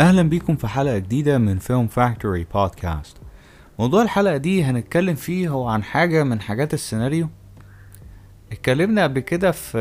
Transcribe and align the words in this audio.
أهلا 0.00 0.22
بيكم 0.22 0.56
في 0.56 0.68
حلقة 0.68 0.98
جديدة 0.98 1.38
من 1.38 1.58
Film 1.58 1.86
Factory 1.86 2.46
Podcast 2.54 3.16
موضوع 3.78 4.02
الحلقة 4.02 4.36
دي 4.36 4.64
هنتكلم 4.64 5.14
فيه 5.14 5.48
هو 5.48 5.68
عن 5.68 5.82
حاجة 5.82 6.24
من 6.24 6.40
حاجات 6.40 6.74
السيناريو. 6.74 7.28
اتكلمنا 8.52 9.02
قبل 9.02 9.20
كده 9.20 9.50
في 9.50 9.78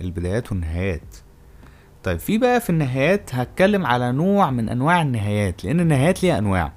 البدايات 0.00 0.52
والنهايات. 0.52 1.16
طيب 2.02 2.18
في 2.18 2.38
بقى 2.38 2.60
في 2.60 2.70
النهايات 2.70 3.34
هتكلم 3.34 3.86
على 3.86 4.12
نوع 4.12 4.50
من 4.50 4.68
أنواع 4.68 5.02
النهايات 5.02 5.64
لأن 5.64 5.80
النهايات 5.80 6.22
ليها 6.22 6.38
أنواع. 6.38 6.72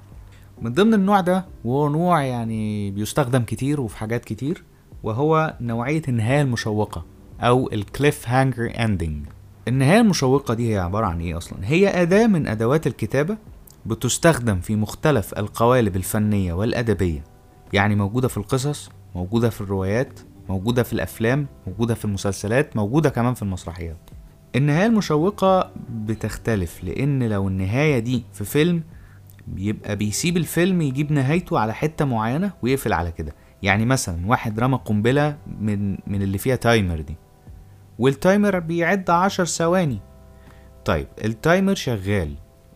من 0.62 0.72
ضمن 0.72 0.94
النوع 0.94 1.20
ده 1.20 1.44
وهو 1.64 1.88
نوع 1.88 2.22
يعني 2.22 2.90
بيستخدم 2.90 3.42
كتير 3.42 3.80
وفي 3.80 3.96
حاجات 3.98 4.24
كتير 4.24 4.64
وهو 5.02 5.54
نوعية 5.60 6.02
النهاية 6.08 6.42
المشوقة 6.42 7.04
أو 7.40 7.70
ال 7.72 8.28
cliffhanger 8.28 8.72
ending 8.78 9.22
النهاية 9.68 10.00
المشوقة 10.00 10.54
دي 10.54 10.74
هي 10.74 10.78
عبارة 10.78 11.06
عن 11.06 11.20
إيه 11.20 11.36
أصلا؟ 11.36 11.58
هي 11.62 12.02
أداة 12.02 12.26
من 12.26 12.46
أدوات 12.46 12.86
الكتابة 12.86 13.36
بتستخدم 13.86 14.60
في 14.60 14.76
مختلف 14.76 15.38
القوالب 15.38 15.96
الفنية 15.96 16.52
والأدبية. 16.52 17.24
يعني 17.72 17.94
موجودة 17.94 18.28
في 18.28 18.36
القصص 18.36 18.90
موجودة 19.14 19.50
في 19.50 19.60
الروايات 19.60 20.20
موجودة 20.48 20.82
في 20.82 20.92
الأفلام 20.92 21.46
موجودة 21.66 21.94
في 21.94 22.04
المسلسلات 22.04 22.76
موجودة 22.76 23.10
كمان 23.10 23.34
في 23.34 23.42
المسرحيات. 23.42 23.96
النهاية 24.56 24.86
المشوقة 24.86 25.70
بتختلف 25.90 26.84
لأن 26.84 27.22
لو 27.22 27.48
النهاية 27.48 27.98
دي 27.98 28.24
في 28.32 28.44
فيلم 28.44 28.82
بيبقى 29.46 29.96
بيسيب 29.96 30.36
الفيلم 30.36 30.80
يجيب 30.82 31.12
نهايته 31.12 31.58
على 31.58 31.74
حتة 31.74 32.04
معينة 32.04 32.52
ويقفل 32.62 32.92
على 32.92 33.12
كده. 33.12 33.34
يعني 33.62 33.84
مثلا 33.86 34.26
واحد 34.26 34.60
رمى 34.60 34.80
قنبلة 34.84 35.36
من 35.60 35.90
من 36.06 36.22
اللي 36.22 36.38
فيها 36.38 36.56
تايمر 36.56 37.00
دي. 37.00 37.16
وال 37.98 38.15
timer 38.15 38.58
بيعد 38.58 39.10
عشر 39.10 39.44
ثواني. 39.44 40.00
طيب 40.84 41.06
ال 41.24 41.32
timer 41.32 41.74
شغال. 41.74 42.34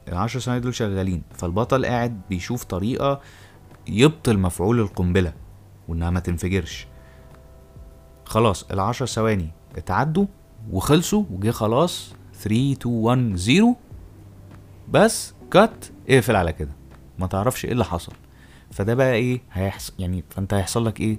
العشر 0.08 0.40
ثواني 0.40 0.60
دول 0.60 0.74
شغالين. 0.74 1.22
فالبطل 1.34 1.86
قاعد 1.86 2.20
بيشوف 2.30 2.64
طريقة 2.64 3.20
يبطل 3.88 4.38
مفعول 4.38 4.80
القنبلة 4.80 5.32
وإنها 5.88 6.10
ما 6.10 6.20
تنفجرش. 6.20 6.86
خلاص 8.24 8.62
العشر 8.70 9.06
ثواني 9.06 9.50
اتعدوا 9.76 10.26
وخلصوا 10.70 11.24
وجه 11.30 11.50
خلاص. 11.50 12.14
3 12.34 12.72
2 12.72 12.94
1 12.94 13.36
0 13.36 13.74
بس 14.88 15.34
cut 15.50 15.84
اقفل 16.08 16.36
على 16.36 16.52
كده. 16.52 16.72
ما 17.18 17.26
تعرفش 17.26 17.64
إيه 17.64 17.72
اللي 17.72 17.84
حصل. 17.84 18.12
فده 18.70 18.94
بقى 18.94 19.12
إيه 19.14 19.40
هيحصل 19.52 19.92
يعني 19.98 20.24
فأنت 20.30 20.54
هيحصل 20.54 20.86
لك 20.86 21.00
إيه؟ 21.00 21.18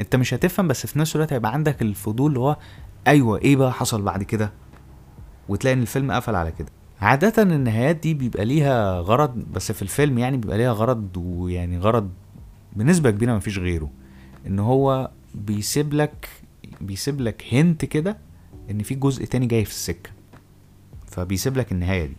أنت 0.00 0.16
مش 0.16 0.34
هتفهم 0.34 0.68
بس 0.68 0.86
في 0.86 0.98
نفس 0.98 1.16
الوقت 1.16 1.32
هيبقى 1.32 1.52
عندك 1.52 1.82
الفضول 1.82 2.28
اللي 2.30 2.40
هو 2.40 2.56
أيوه 3.06 3.38
إيه 3.38 3.56
بقى 3.56 3.72
حصل 3.72 4.02
بعد 4.02 4.22
كده؟ 4.22 4.52
وتلاقي 5.48 5.74
إن 5.74 5.82
الفيلم 5.82 6.12
قفل 6.12 6.34
على 6.34 6.52
كده. 6.52 6.68
عادة 7.00 7.42
النهايات 7.42 7.96
دي 7.96 8.14
بيبقى 8.14 8.44
ليها 8.44 9.00
غرض 9.00 9.44
بس 9.52 9.72
في 9.72 9.82
الفيلم 9.82 10.18
يعني 10.18 10.36
بيبقى 10.36 10.58
ليها 10.58 10.72
غرض 10.72 11.16
ويعني 11.16 11.78
غرض 11.78 12.10
بنسبة 12.76 13.10
كبيرة 13.10 13.32
مفيش 13.36 13.58
غيره. 13.58 13.90
إن 14.46 14.58
هو 14.58 15.10
بيسيب 15.34 15.94
لك 15.94 16.28
بيسيب 16.80 17.20
لك 17.20 17.44
هنت 17.52 17.84
كده 17.84 18.18
إن 18.70 18.82
في 18.82 18.94
جزء 18.94 19.24
تاني 19.24 19.46
جاي 19.46 19.64
في 19.64 19.70
السكة. 19.70 20.10
فبيسيب 21.06 21.56
لك 21.56 21.72
النهاية 21.72 22.06
دي. 22.06 22.16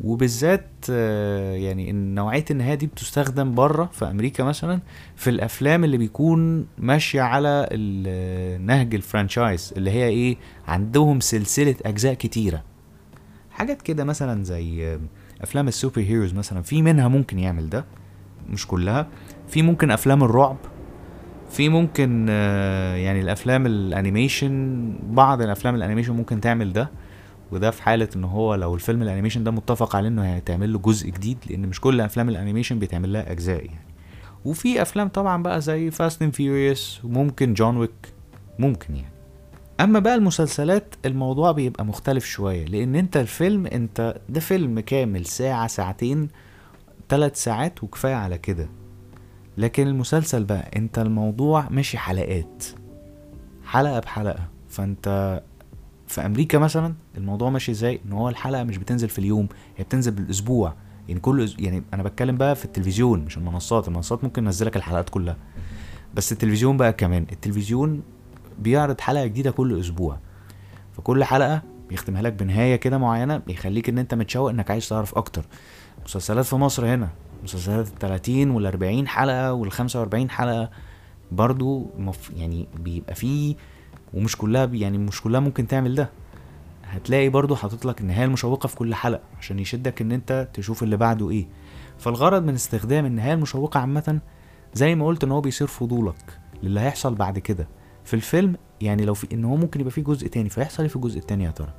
وبالذات 0.00 0.66
آه، 0.90 1.52
يعني 1.54 1.92
نوعية 1.92 2.44
النهاية 2.50 2.74
دي 2.74 2.86
بتستخدم 2.86 3.54
بره 3.54 3.90
في 3.92 4.04
أمريكا 4.04 4.44
مثلا 4.44 4.80
في 5.16 5.30
الأفلام 5.30 5.84
اللي 5.84 5.96
بيكون 5.96 6.66
ماشية 6.78 7.22
على 7.22 7.68
ال- 7.72 8.66
نهج 8.66 8.94
ال 8.94 9.02
franchise 9.02 9.74
اللي 9.76 9.90
هي 9.90 10.08
إيه 10.08 10.36
عندهم 10.68 11.20
سلسلة 11.20 11.74
أجزاء 11.86 12.14
كتيرة. 12.14 12.62
حاجات 13.50 13.82
كده 13.82 14.04
مثلا 14.04 14.44
زي 14.44 14.94
آه، 14.94 15.00
أفلام 15.40 15.68
ال 15.68 15.73
super 15.73 16.00
heroes 16.00 16.34
مثلا 16.34 16.62
في 16.62 16.82
منها 16.82 17.08
ممكن 17.08 17.38
يعمل 17.38 17.70
ده 17.70 17.84
مش 18.50 18.66
كلها. 18.66 19.06
في 19.48 19.62
ممكن 19.62 19.90
أفلام 19.90 20.22
الرعب. 20.24 20.56
في 21.50 21.68
ممكن 21.68 22.26
آه، 22.30 22.94
يعني 22.96 23.20
الأفلام 23.20 23.66
ال 23.66 23.79
animation 23.79 24.92
بعض 25.10 25.42
الأفلام 25.42 25.74
ال 25.74 25.78
animation 25.78 26.12
ممكن 26.12 26.40
تعمل 26.40 26.72
ده. 26.72 26.90
وده 27.52 27.70
في 27.70 27.82
حالة 27.82 28.08
إن 28.16 28.24
هو 28.24 28.54
لو 28.54 28.74
الفيلم 28.74 29.02
ال 29.02 29.06
animation 29.06 29.44
ده 29.44 29.50
متفق 29.50 29.96
عليه 29.96 30.08
إنه 30.08 30.34
هيتعمل 30.34 30.72
له 30.72 30.78
جزء 30.78 31.10
جديد 31.10 31.38
لأن 31.50 31.68
مش 31.68 31.80
كل 31.80 32.00
أفلام 32.00 32.28
ال 32.28 32.33
animation 32.33 32.78
بيتعمل 32.78 33.12
لها 33.12 33.32
أجزاء 33.32 33.64
يعني. 33.64 33.84
وفي 34.44 34.82
أفلام 34.82 35.08
طبعا 35.08 35.42
بقى 35.42 35.60
زي 35.60 35.90
Fast 35.90 36.22
and 36.22 36.34
Furious 36.34 37.00
وممكن 37.04 37.54
John 37.54 37.76
Wick 37.76 38.12
ممكن 38.58 38.96
يعني. 38.96 39.08
أما 39.80 39.98
بقى 39.98 40.14
المسلسلات 40.14 40.94
الموضوع 41.04 41.52
بيبقى 41.52 41.84
مختلف 41.84 42.24
شوية 42.24 42.64
لأن 42.64 42.94
أنت 42.94 43.16
الفيلم 43.16 43.66
أنت 43.66 44.16
ده 44.28 44.40
فيلم 44.40 44.80
كامل 44.80 45.26
ساعة 45.26 45.66
ساعتين 45.66 46.28
ثلاث 47.08 47.42
ساعات 47.42 47.84
وكفاية 47.84 48.14
على 48.14 48.38
كده. 48.38 48.68
لكن 49.58 49.86
المسلسل 49.86 50.44
بقى 50.44 50.70
أنت 50.76 50.98
الموضوع 50.98 51.68
ماشي 51.70 51.98
حلقات 51.98 52.64
حلقة 53.66 54.00
بحلقة. 54.00 54.48
فأنت 54.68 55.40
في 56.14 56.26
أمريكا 56.26 56.58
مثلا 56.58 56.94
الموضوع 57.16 57.50
ماشي 57.50 57.72
إزاي؟ 57.72 58.00
إن 58.06 58.12
هو 58.12 58.28
الحلقة 58.28 58.62
مش 58.64 58.76
بتنزل 58.78 59.08
في 59.08 59.18
اليوم 59.18 59.48
هي 59.76 59.84
بتنزل 59.84 60.10
بالأسبوع. 60.12 60.74
يعني 61.08 61.20
كل 61.20 61.54
يعني 61.58 61.82
أنا 61.94 62.02
بتكلم 62.02 62.36
بقى 62.36 62.56
في 62.56 62.64
التلفزيون 62.64 63.20
مش 63.24 63.36
المنصات 63.38 63.88
المنصات 63.88 64.24
ممكن 64.24 64.42
تنزلك 64.42 64.76
الحلقات 64.76 65.08
كلها. 65.08 65.36
بس 66.14 66.32
التلفزيون 66.32 66.76
بقى 66.76 66.92
كمان 66.92 67.26
التلفزيون 67.32 68.02
بيعرض 68.58 69.00
حلقة 69.00 69.26
جديدة 69.26 69.50
كل 69.50 69.80
أسبوع. 69.80 70.18
فكل 70.92 71.24
حلقة 71.24 71.62
بيختمها 71.88 72.22
لك 72.22 72.32
بنهاية 72.32 72.76
كده 72.76 72.98
معينة 72.98 73.36
بيخليك 73.36 73.88
إن 73.88 73.98
أنت 73.98 74.14
متشوق 74.14 74.50
إنك 74.50 74.70
عايز 74.70 74.88
تعرف 74.88 75.14
أكتر. 75.14 75.44
مسلسلات 76.04 76.44
في 76.44 76.56
مصر 76.56 76.94
هنا 76.94 77.08
مسلسلات 77.44 77.86
ال 77.88 77.98
30 77.98 78.50
وال 78.50 78.66
40 78.66 79.08
حلقة 79.08 79.52
وال 79.52 79.72
45 79.72 80.30
حلقة 80.30 80.70
برضو. 81.32 81.86
يعني 82.36 82.68
بيبقى 82.76 83.14
فيه 83.14 83.54
ومش 84.14 84.36
كلها 84.36 84.64
يعني 84.72 84.98
مش 84.98 85.20
كلها 85.22 85.40
ممكن 85.40 85.66
تعمل 85.66 85.94
ده. 85.94 86.10
هتلاقي 86.84 87.28
برضو 87.28 87.56
حاطط 87.56 87.84
لك 87.84 88.00
النهايه 88.00 88.24
المشوقة 88.24 88.66
في 88.66 88.76
كل 88.76 88.94
حلقة 88.94 89.22
عشان 89.38 89.58
يشدك 89.58 90.00
إن 90.00 90.12
أنت 90.12 90.48
تشوف 90.54 90.82
اللي 90.82 90.96
بعده 90.96 91.30
إيه. 91.30 91.46
فالغرض 91.98 92.42
من 92.44 92.54
استخدام 92.54 93.06
النهايه 93.06 93.34
المشوقة 93.34 93.80
عامة 93.80 94.20
زي 94.74 94.94
ما 94.94 95.06
قلت 95.06 95.24
إن 95.24 95.32
هو 95.32 95.40
بيصير 95.40 95.66
فضولك 95.66 96.38
للي 96.62 96.80
هيحصل 96.80 97.14
بعد 97.14 97.38
كده. 97.38 97.68
في 98.04 98.14
الفيلم 98.14 98.56
يعني 98.80 99.04
لو 99.04 99.14
في 99.14 99.26
إن 99.34 99.44
هو 99.44 99.56
ممكن 99.56 99.80
يبقى 99.80 99.92
فيه 99.92 100.02
جزء 100.02 100.26
تاني 100.28 100.48
فيحصل 100.48 100.82
إيه 100.82 100.88
في 100.90 100.96
الجزء 100.96 101.18
التاني 101.18 101.44
يا 101.44 101.50
ترى؟ 101.50 101.74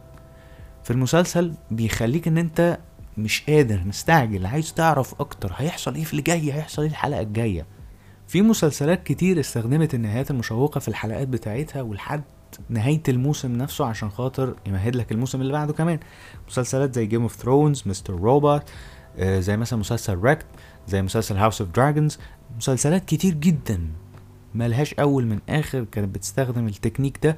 في 0.83 0.91
المسلسل 0.91 1.53
بيخليك 1.71 2.27
إن 2.27 2.37
أنت 2.37 2.79
مش 3.17 3.43
قادر 3.49 3.81
مستعجل 3.85 4.45
عايز 4.45 4.73
تعرف 4.73 5.15
أكتر 5.21 5.51
هيحصل 5.55 5.95
إيه 5.95 6.03
في 6.03 6.11
اللي 6.11 6.21
جاي 6.21 6.53
هيحصل 6.53 6.81
إيه 6.81 6.89
الحلقة 6.89 7.21
الجاية. 7.21 7.65
في 8.27 8.41
مسلسلات 8.41 9.03
كتير 9.03 9.39
استخدمت 9.39 9.93
النهايات 9.93 10.31
المشوقة 10.31 10.79
في 10.79 10.87
الحلقات 10.87 11.27
بتاعتها 11.27 11.81
ولحد 11.81 12.21
نهاية 12.69 13.03
الموسم 13.09 13.51
نفسه 13.57 13.85
عشان 13.85 14.09
خاطر 14.09 14.55
يمهد 14.67 14.95
لك 14.95 15.11
الموسم 15.11 15.41
اللي 15.41 15.53
بعده 15.53 15.73
كمان. 15.73 15.99
مسلسلات 16.47 16.95
زي 16.95 17.05
Game 17.05 17.21
of 17.21 17.35
Thrones 17.35 17.83
Mr. 17.85 18.13
Robot 18.13 18.63
زي 19.19 19.57
مثلا 19.57 19.79
مسلسل 19.79 20.17
ريكت 20.17 20.45
زي 20.87 21.01
مسلسل 21.01 21.37
House 21.37 21.61
of 21.61 21.69
Dragons 21.71 22.17
مسلسلات 22.57 23.05
كتير 23.05 23.33
جدا 23.33 23.79
ملهاش 24.55 24.93
أول 24.93 25.25
من 25.25 25.39
آخر 25.49 25.83
كانت 25.83 26.15
بتستخدم 26.15 26.67
التكنيك 26.67 27.19
ده 27.23 27.37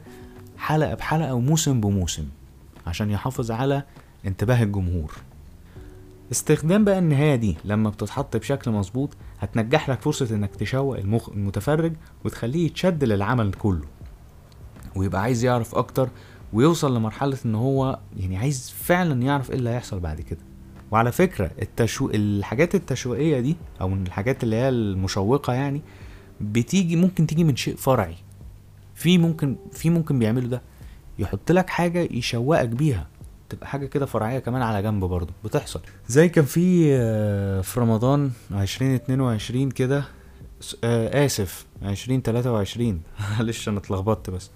حلقة 0.57 0.93
بحلقة 0.93 1.33
وموسم 1.33 1.81
بموسم 1.81 2.25
عشان 2.87 3.11
يحافظ 3.11 3.51
على 3.51 3.83
انتباه 4.25 4.63
الجمهور. 4.63 5.13
استخدام 6.31 6.85
بقى 6.85 6.99
النهاية 6.99 7.35
دي 7.35 7.57
لما 7.65 7.89
بتتحط 7.89 8.37
بشكل 8.37 8.71
مظبوط 8.71 9.17
هتتيح 9.39 9.89
لك 9.89 10.01
فرصة 10.01 10.35
إنك 10.35 10.55
تشوق 10.55 10.97
المخ 10.97 11.29
المتفرج 11.29 11.93
وتخليه 12.25 12.65
يتشد 12.65 13.03
للعمل 13.03 13.53
كله. 13.53 13.85
ويبقى 14.95 15.21
عايز 15.21 15.43
يعرف 15.45 15.75
أكتر 15.75 16.09
ويوصل 16.53 16.95
لمرحلة 16.97 17.37
إن 17.45 17.55
هو 17.55 17.99
يعني 18.17 18.37
عايز 18.37 18.69
فعلا 18.77 19.21
يعرف 19.21 19.51
إيه 19.51 19.57
اللي 19.57 19.69
هيحصل 19.69 19.99
بعد 19.99 20.21
كده. 20.21 20.39
وعلى 20.91 21.11
فكرة 21.11 21.51
التشو... 21.61 22.09
الحاجات 22.13 22.75
التشويقية 22.75 23.39
دي 23.39 23.55
أو 23.81 23.93
الحاجات 23.93 24.43
اللي 24.43 24.55
هي 24.55 24.69
المشوقة 24.69 25.53
يعني 25.53 25.81
بتيجي 26.41 26.95
ممكن 26.95 27.27
تيجي 27.27 27.43
من 27.43 27.55
شيء 27.55 27.75
فرعي. 27.75 28.15
في 28.95 29.17
ممكن 29.17 29.55
في 29.71 29.89
ممكن 29.89 30.19
بيعملوا 30.19 30.49
ده. 30.49 30.61
يحط 31.19 31.51
لك 31.51 31.69
حاجة 31.69 32.07
يشوقك 32.11 32.69
بيها. 32.69 33.07
تبقى 33.49 33.67
حاجة 33.67 33.85
كده 33.85 34.05
فرعية 34.05 34.39
كمان 34.39 34.61
على 34.61 34.81
جنب 34.83 35.03
برضه 35.05 35.33
بتحصل. 35.43 35.81
زي 36.07 36.29
كان 36.29 36.45
في 36.45 36.87
آه، 36.95 37.61
في 37.61 37.79
رمضان 37.79 38.31
2022 38.51 39.71
كده 39.71 40.03
آه، 40.83 41.25
آسف 41.25 41.65
2023 41.83 43.01
معلش 43.31 43.69
أنا 43.69 43.77
اتلخبطت 43.77 44.29
بس. 44.29 44.51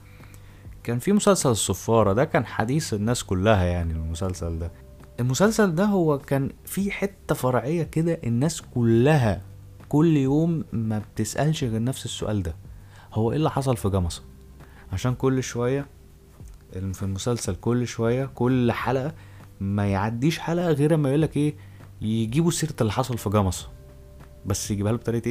كان 0.84 1.00
في 1.00 1.12
مسلسل 1.14 1.50
الصفارة 1.50 2.14
ده 2.14 2.26
كان 2.26 2.46
حديث 2.46 2.94
الناس 2.94 3.24
كلها 3.24 3.64
يعني 3.64 3.94
المسلسل 3.94 4.60
ده. 4.60 4.72
المسلسل 5.20 5.76
ده 5.76 5.86
هو 5.86 6.18
كان 6.20 6.50
في 6.66 6.92
حتة 6.92 7.36
فرعية 7.36 7.84
كده 7.84 8.20
الناس 8.24 8.62
كلها 8.62 9.42
كل 9.90 10.18
يوم 10.18 10.64
ما 10.74 11.02
بتسألش 11.14 11.64
غير 11.64 11.84
نفس 11.84 12.06
السؤال 12.06 12.44
ده. 12.44 12.56
هو 13.14 13.32
إيه 13.32 13.38
اللي 13.38 13.50
حصل 13.52 13.78
في 13.78 13.90
جمصة؟ 13.90 14.22
عشان 14.94 15.16
كل 15.16 15.44
شوية 15.44 15.86
في 16.72 17.04
المسلسل 17.04 17.56
كل 17.56 17.88
شوية 17.88 18.26
كل 18.26 18.72
حلقة 18.72 19.14
ما 19.60 19.88
يعديش 19.88 20.40
حلقة 20.40 20.72
غير 20.72 20.94
اما 20.94 21.10
يقول 21.10 21.22
لك 21.22 21.38
إيه 21.38 21.56
يجيبوا 22.02 22.52
سيرة 22.52 22.74
اللي 22.82 22.92
حصل 22.92 23.18
في 23.18 23.30
جمصة. 23.30 23.70
بس 24.46 24.72
يجيبها 24.72 24.92
له 24.92 24.98
بطريقة 24.98 25.28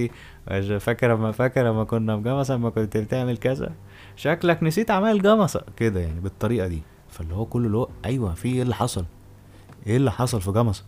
إيه 0.49 0.79
فاكر 0.79 1.13
اما 1.15 1.33
فاكر 1.33 1.71
اما 1.71 1.85
كنا 1.85 2.17
في 2.17 2.23
جمصة 2.23 2.55
اما 2.55 2.71
كنت 2.71 2.97
بتعمل 2.97 3.37
كذا؟ 3.37 3.73
شكلك 4.17 4.63
نسيت 4.63 4.91
أعمال 4.91 5.23
جمصة. 5.23 5.65
كده 5.77 6.01
يعني 6.01 6.21
بالطريقة 6.21 6.67
دي. 6.69 6.83
فاللي 7.09 7.35
هو 7.35 7.47
كله 7.47 7.67
اللي 7.67 7.77
هو 7.77 7.89
أيوه 8.05 8.35
في 8.35 8.49
إيه 8.49 8.63
اللي 8.63 8.75
حصل؟ 8.75 9.05
إيه 9.87 9.97
اللي 9.97 10.11
حصل 10.13 10.41
في 10.41 10.53
جمصة؟ 10.53 10.85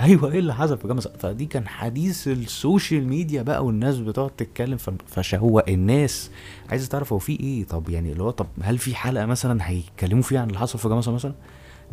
أيوه 0.00 0.32
إيه 0.32 0.38
اللي 0.38 0.54
حصل 0.54 0.78
في 0.78 0.88
جمصه 0.88 1.12
فدي 1.18 1.46
كان 1.46 1.68
حديث 1.68 2.28
ال 2.28 2.39
social 2.39 3.08
media 3.08 3.42
بقى 3.42 3.64
والناس 3.64 3.98
بتقعد 3.98 4.30
تتكلم 4.30 4.76
فهو 5.06 5.64
الناس. 5.68 6.30
عايزة 6.70 6.88
تعرف 6.88 7.12
هو 7.12 7.18
في 7.18 7.40
إيه؟ 7.40 7.64
طب 7.64 7.88
يعني 7.88 8.12
اللي 8.12 8.22
هو 8.22 8.30
طب 8.30 8.46
هل 8.62 8.78
في 8.78 8.94
حلقة 8.94 9.26
مثلا 9.26 9.68
هيتكلموا 9.68 10.22
فيها 10.22 10.40
عن 10.40 10.46
اللي 10.46 10.58
حصل 10.58 10.78
في 10.78 10.88
جمصه 10.88 11.12
مثلا؟ 11.12 11.34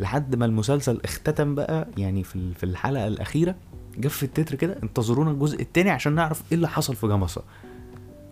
لحد 0.00 0.36
ما 0.36 0.46
المسلسل 0.46 1.00
اختتم 1.04 1.54
بقى 1.54 1.88
يعني 1.96 2.22
في 2.22 2.54
في 2.54 2.64
الحلقة 2.64 3.06
الأخيرة 3.06 3.54
في 4.08 4.22
التتر 4.22 4.54
كده 4.54 4.76
انتظرونا 4.82 5.30
الجزء 5.30 5.60
التاني 5.60 5.90
عشان 5.90 6.12
نعرف 6.14 6.42
إيه 6.50 6.56
اللي 6.56 6.68
حصل 6.68 6.96
في 6.96 7.06
جمصه 7.06 7.42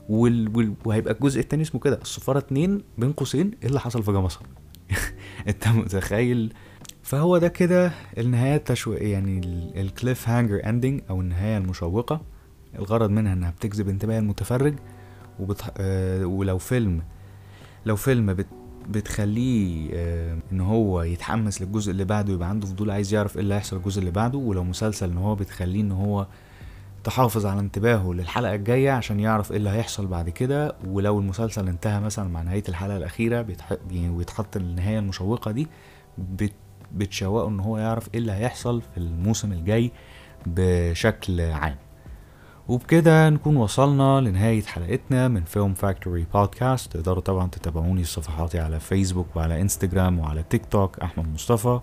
وال... 0.08 0.56
وال... 0.56 0.74
وهيبقى 0.84 1.14
الجزء 1.14 1.40
التاني 1.40 1.62
اسمه 1.62 1.80
كده 1.80 1.98
السفارة 2.02 2.38
اتنين 2.38 2.82
بين 2.98 3.12
قوسين 3.12 3.50
إيه 3.62 3.68
اللي 3.68 3.80
حصل 3.80 4.02
في 4.02 4.12
جمصه 4.12 4.40
أنت 5.48 5.68
متخيل 5.68 6.52
فهو 7.02 7.38
ده 7.38 7.48
كده 7.48 7.92
النهاية 8.18 8.56
التشويقية 8.56 9.12
يعني 9.12 9.40
ال 9.80 10.28
cliffhanger 10.28 10.66
ending 10.68 11.00
أو 11.10 11.20
النهاية 11.20 11.58
المشوقة. 11.58 12.20
الغرض 12.78 13.10
منها 13.10 13.32
إنها 13.32 13.50
بتجذب 13.50 13.88
انتباه 13.88 14.18
المتفرج 14.18 14.74
وبتح... 15.40 15.70
آه 15.78 16.24
ولو 16.26 16.58
فيلم 16.58 17.02
لو 17.86 17.96
فيلم 17.96 18.34
بت... 18.34 18.46
بتخليه 18.88 19.90
آه 19.94 20.38
إن 20.52 20.60
هو 20.60 21.02
يتحمس 21.02 21.62
للجزء 21.62 21.90
اللي 21.90 22.04
بعده 22.04 22.32
يبقى 22.32 22.48
عنده 22.48 22.66
فضول 22.66 22.90
عايز 22.90 23.14
يعرف 23.14 23.36
إيه 23.36 23.42
اللي 23.42 23.54
هيحصل 23.54 23.76
الجزء 23.76 24.00
اللي 24.00 24.10
بعده 24.10 24.38
ولو 24.38 24.64
مسلسل 24.64 25.10
إن 25.10 25.18
هو 25.18 25.34
بتخليه 25.34 25.80
إن 25.80 25.92
هو 25.92 26.26
تحافظ 27.04 27.46
على 27.46 27.60
انتباهه 27.60 28.12
للحلقة 28.12 28.54
الجاية 28.54 28.90
عشان 28.90 29.20
يعرف 29.20 29.50
إيه 29.50 29.56
اللي 29.56 29.70
هيحصل 29.70 30.06
بعد 30.06 30.30
كده 30.30 30.74
ولو 30.86 31.18
المسلسل 31.20 31.68
انتهى 31.68 32.00
مثلا 32.00 32.28
مع 32.28 32.42
نهاية 32.42 32.64
الحلقة 32.68 32.96
الأخيرة 32.96 33.42
بيتح... 33.42 33.72
ويتحط 33.92 34.56
النهاية 34.56 34.98
المشوقة 34.98 35.50
دي 35.50 35.66
بت... 36.18 36.52
بتشوقه 36.94 37.48
إن 37.48 37.60
هو 37.60 37.78
يعرف 37.78 38.08
إيه 38.14 38.20
اللي 38.20 38.32
هيحصل 38.32 38.80
في 38.82 38.98
الموسم 38.98 39.52
الجاي 39.52 39.92
بشكل 40.46 41.40
عام. 41.40 41.76
وبكده 42.68 43.30
نكون 43.30 43.56
وصلنا 43.56 44.20
لنهاية 44.20 44.62
حلقتنا 44.62 45.28
من 45.28 45.44
Film 45.44 45.74
Factory 45.74 46.26
Podcast 46.34 46.92
تقدروا 46.92 47.20
طبعا 47.22 47.48
تتابعوني 47.48 48.04
صفحاتي 48.04 48.58
على 48.60 48.80
فيسبوك 48.80 49.26
وعلى 49.36 49.60
انستجرام 49.60 50.18
وعلى 50.18 50.42
تيك 50.50 50.66
توك 50.66 50.98
أحمد 51.00 51.34
مصطفى. 51.34 51.80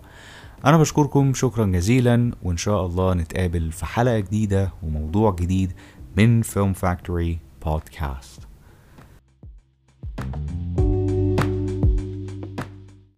أنا 0.66 0.78
بشكركم 0.78 1.34
شكرا 1.34 1.66
جزيلا 1.66 2.32
وإن 2.44 2.58
شاء 2.58 2.86
الله 2.86 3.14
نتقابل 3.14 3.72
في 3.72 3.86
حلقة 3.86 4.20
جديدة 4.20 4.72
وموضوع 4.84 5.36
جديد 5.40 5.72
من 6.18 6.42
فيلم 6.42 6.74
فاكتوري 6.74 7.40
بودكاست 7.66 8.49